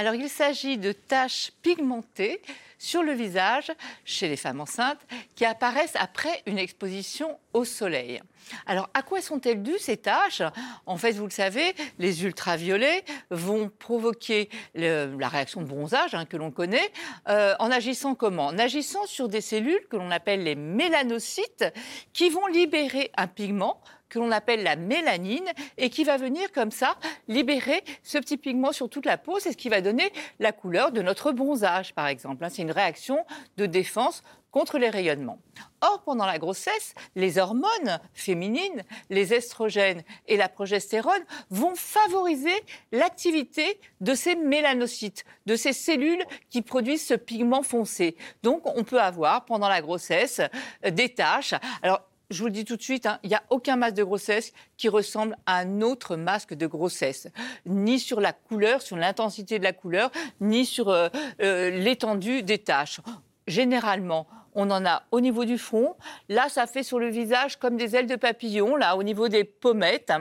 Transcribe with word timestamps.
Alors, 0.00 0.14
il 0.14 0.30
s'agit 0.30 0.78
de 0.78 0.92
taches 0.92 1.52
pigmentées 1.60 2.40
sur 2.80 3.02
le 3.02 3.12
visage 3.12 3.70
chez 4.04 4.26
les 4.26 4.36
femmes 4.36 4.60
enceintes 4.60 5.06
qui 5.36 5.44
apparaissent 5.44 5.96
après 5.96 6.42
une 6.46 6.58
exposition 6.58 7.38
au 7.52 7.64
soleil. 7.64 8.22
Alors, 8.66 8.88
à 8.94 9.02
quoi 9.02 9.20
sont-elles 9.20 9.62
dues 9.62 9.78
ces 9.78 9.98
taches 9.98 10.42
En 10.86 10.96
fait, 10.96 11.12
vous 11.12 11.26
le 11.26 11.30
savez, 11.30 11.74
les 11.98 12.24
ultraviolets 12.24 13.04
vont 13.30 13.70
provoquer 13.78 14.48
la 14.74 15.28
réaction 15.28 15.60
de 15.60 15.66
bronzage 15.66 16.14
hein, 16.14 16.24
que 16.24 16.38
l'on 16.38 16.50
connaît 16.50 16.90
euh, 17.28 17.54
en 17.58 17.70
agissant 17.70 18.14
comment? 18.14 18.46
En 18.46 18.58
agissant 18.58 19.04
sur 19.06 19.28
des 19.28 19.42
cellules 19.42 19.86
que 19.90 19.96
l'on 19.96 20.10
appelle 20.10 20.42
les 20.42 20.54
mélanocytes 20.54 21.66
qui 22.14 22.30
vont 22.30 22.46
libérer 22.46 23.10
un 23.16 23.26
pigment 23.26 23.82
que 24.10 24.18
l'on 24.18 24.30
appelle 24.30 24.62
la 24.62 24.76
mélanine 24.76 25.48
et 25.78 25.88
qui 25.88 26.04
va 26.04 26.18
venir 26.18 26.52
comme 26.52 26.70
ça 26.70 26.96
libérer 27.28 27.82
ce 28.02 28.18
petit 28.18 28.36
pigment 28.36 28.72
sur 28.72 28.90
toute 28.90 29.06
la 29.06 29.16
peau. 29.16 29.38
C'est 29.38 29.52
ce 29.52 29.56
qui 29.56 29.70
va 29.70 29.80
donner 29.80 30.12
la 30.38 30.52
couleur 30.52 30.92
de 30.92 31.00
notre 31.00 31.32
bronzage, 31.32 31.94
par 31.94 32.08
exemple. 32.08 32.44
Hein. 32.44 32.48
Réaction 32.72 33.24
de 33.56 33.66
défense 33.66 34.22
contre 34.50 34.78
les 34.78 34.90
rayonnements. 34.90 35.38
Or, 35.80 36.02
pendant 36.04 36.26
la 36.26 36.38
grossesse, 36.38 36.94
les 37.14 37.38
hormones 37.38 38.00
féminines, 38.12 38.82
les 39.08 39.32
estrogènes 39.32 40.02
et 40.26 40.36
la 40.36 40.48
progestérone 40.48 41.24
vont 41.50 41.74
favoriser 41.74 42.54
l'activité 42.92 43.80
de 44.00 44.14
ces 44.14 44.34
mélanocytes, 44.34 45.24
de 45.46 45.56
ces 45.56 45.72
cellules 45.72 46.24
qui 46.48 46.62
produisent 46.62 47.06
ce 47.06 47.14
pigment 47.14 47.62
foncé. 47.62 48.16
Donc, 48.42 48.62
on 48.66 48.84
peut 48.84 49.00
avoir 49.00 49.44
pendant 49.44 49.68
la 49.68 49.80
grossesse 49.80 50.40
des 50.82 51.14
taches. 51.14 51.54
Alors, 51.82 52.09
je 52.30 52.38
vous 52.38 52.46
le 52.46 52.52
dis 52.52 52.64
tout 52.64 52.76
de 52.76 52.82
suite, 52.82 53.06
hein, 53.06 53.18
il 53.22 53.28
n'y 53.28 53.34
a 53.34 53.42
aucun 53.50 53.76
masque 53.76 53.96
de 53.96 54.04
grossesse 54.04 54.52
qui 54.76 54.88
ressemble 54.88 55.36
à 55.46 55.58
un 55.58 55.80
autre 55.80 56.16
masque 56.16 56.54
de 56.54 56.66
grossesse, 56.66 57.28
ni 57.66 57.98
sur 57.98 58.20
la 58.20 58.32
couleur, 58.32 58.82
sur 58.82 58.96
l'intensité 58.96 59.58
de 59.58 59.64
la 59.64 59.72
couleur, 59.72 60.10
ni 60.40 60.64
sur 60.64 60.88
euh, 60.88 61.08
euh, 61.42 61.70
l'étendue 61.70 62.42
des 62.42 62.58
taches. 62.58 63.00
Généralement, 63.48 64.28
on 64.54 64.70
en 64.70 64.84
a 64.84 65.02
au 65.10 65.20
niveau 65.20 65.44
du 65.44 65.58
front. 65.58 65.96
Là, 66.28 66.48
ça 66.48 66.66
fait 66.66 66.82
sur 66.82 66.98
le 66.98 67.08
visage 67.08 67.56
comme 67.56 67.76
des 67.76 67.96
ailes 67.96 68.06
de 68.06 68.16
papillon, 68.16 68.76
là, 68.76 68.96
au 68.96 69.02
niveau 69.02 69.28
des 69.28 69.44
pommettes. 69.44 70.12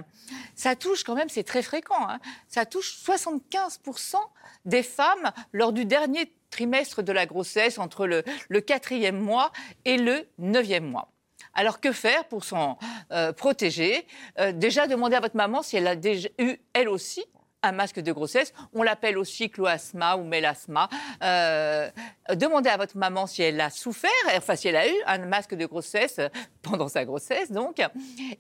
Ça 0.56 0.76
touche 0.76 1.04
quand 1.04 1.16
même, 1.16 1.30
c'est 1.30 1.44
très 1.44 1.62
fréquent, 1.62 2.08
hein. 2.10 2.20
ça 2.48 2.66
touche 2.66 2.98
75% 3.06 4.16
des 4.66 4.84
femmes 4.84 5.32
lors 5.54 5.74
du 5.74 5.86
dernier 5.86 6.34
trimestre 6.50 7.04
de 7.04 7.12
la 7.12 7.28
grossesse, 7.28 7.78
entre 7.78 8.08
le, 8.08 8.24
le 8.50 8.62
quatrième 8.62 9.20
mois 9.20 9.52
et 9.86 9.98
le 9.98 10.28
neuvième 10.40 10.86
mois. 10.86 11.12
Alors 11.53 11.80
que 11.80 11.92
faire 11.92 12.25
pour 12.25 12.44
s'en 12.44 12.78
euh, 13.11 13.33
protéger? 13.33 14.05
Euh, 14.39 14.52
Déjà, 14.52 14.88
demandez 14.88 15.16
à 15.16 15.19
votre 15.19 15.36
maman 15.36 15.61
si 15.61 15.78
elle 15.78 15.88
a 15.88 15.95
déjà 15.95 16.30
eu, 16.38 16.58
elle 16.73 16.89
aussi, 16.89 17.25
un 17.64 17.72
masque 17.72 18.00
de 18.00 18.11
grossesse. 18.11 18.53
On 18.73 18.83
l'appelle 18.83 19.17
aussi 19.17 19.50
cloasma 19.50 20.16
ou 20.16 20.23
mélasma. 20.23 20.89
Euh, 21.23 21.89
demandez 22.33 22.69
à 22.69 22.78
votre 22.78 22.97
maman 22.97 23.28
si 23.28 23.41
elle 23.41 23.59
a 23.59 23.69
souffert, 23.69 24.09
enfin 24.36 24.56
si 24.56 24.69
elle 24.69 24.78
a 24.78 24.88
eu 24.88 24.96
un 25.06 25.19
masque 25.19 25.56
de 25.56 25.66
grossesse 25.66 26.19
pendant 26.62 26.88
sa 26.88 27.06
grossesse, 27.06 27.51
donc. 27.51 27.81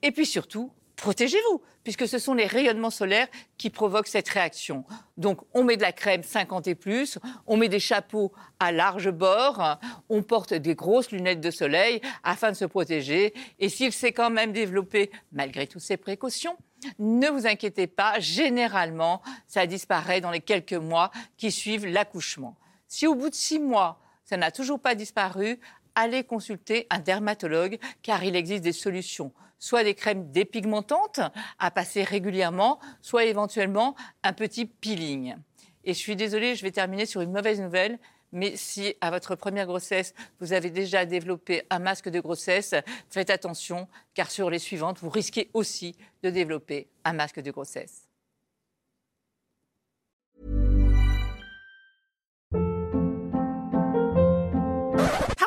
Et 0.01 0.11
puis 0.11 0.25
surtout, 0.25 0.71
protégez-vous, 0.99 1.61
puisque 1.83 2.07
ce 2.07 2.19
sont 2.19 2.33
les 2.33 2.45
rayonnements 2.45 2.89
solaires 2.89 3.27
qui 3.57 3.69
provoquent 3.69 4.07
cette 4.07 4.29
réaction. 4.29 4.85
Donc, 5.17 5.39
on 5.53 5.63
met 5.63 5.77
de 5.77 5.81
la 5.81 5.91
crème 5.91 6.23
50 6.23 6.67
et 6.67 6.75
plus, 6.75 7.17
on 7.47 7.57
met 7.57 7.69
des 7.69 7.79
chapeaux 7.79 8.31
à 8.59 8.71
large 8.71 9.09
bord, 9.11 9.79
on 10.09 10.21
porte 10.21 10.53
des 10.53 10.75
grosses 10.75 11.11
lunettes 11.11 11.41
de 11.41 11.51
soleil 11.51 12.01
afin 12.23 12.51
de 12.51 12.55
se 12.55 12.65
protéger. 12.65 13.33
Et 13.59 13.69
s'il 13.69 13.91
s'est 13.91 14.11
quand 14.11 14.29
même 14.29 14.51
développé, 14.51 15.11
malgré 15.31 15.67
toutes 15.67 15.81
ces 15.81 15.97
précautions, 15.97 16.57
ne 16.97 17.27
vous 17.27 17.47
inquiétez 17.47 17.87
pas, 17.87 18.19
généralement, 18.19 19.21
ça 19.47 19.65
disparaît 19.65 20.21
dans 20.21 20.31
les 20.31 20.41
quelques 20.41 20.73
mois 20.73 21.11
qui 21.37 21.51
suivent 21.51 21.85
l'accouchement. 21.85 22.55
Si 22.87 23.05
au 23.05 23.15
bout 23.15 23.29
de 23.29 23.35
six 23.35 23.59
mois, 23.59 23.99
ça 24.23 24.37
n'a 24.37 24.51
toujours 24.51 24.79
pas 24.79 24.95
disparu, 24.95 25.59
allez 25.99 26.23
consulter 26.23 26.87
un 26.89 26.99
dermatologue 26.99 27.77
car 28.01 28.23
il 28.23 28.35
existe 28.35 28.63
des 28.63 28.73
solutions 28.73 29.31
soit 29.59 29.83
des 29.83 29.93
crèmes 29.93 30.31
dépigmentantes 30.31 31.19
à 31.59 31.69
passer 31.69 32.03
régulièrement, 32.03 32.79
soit 33.01 33.25
éventuellement 33.25 33.95
un 34.23 34.31
petit 34.33 34.65
peeling. 34.65 35.35
Et 35.83 35.93
je 35.93 35.99
suis 35.99 36.15
désolée, 36.15 36.55
je 36.55 36.63
vais 36.63 36.71
terminer 36.71 37.05
sur 37.05 37.21
une 37.21 37.31
mauvaise 37.31 37.59
nouvelle. 37.61 37.99
Mais 38.31 38.55
si 38.55 38.95
à 39.01 39.09
votre 39.09 39.35
première 39.35 39.65
grossesse, 39.65 40.13
vous 40.39 40.53
avez 40.53 40.69
déjà 40.69 41.05
développé 41.05 41.63
un 41.69 41.79
masque 41.79 42.09
de 42.09 42.19
grossesse, 42.19 42.75
faites 43.09 43.31
attention, 43.31 43.87
car 44.13 44.29
sur 44.29 44.49
les 44.49 44.59
suivantes, 44.59 44.99
vous 44.99 45.09
risquez 45.09 45.49
aussi 45.53 45.95
de 46.23 46.29
développer 46.29 46.87
un 47.03 47.13
masque 47.13 47.41
de 47.41 47.51
grossesse. 47.51 48.08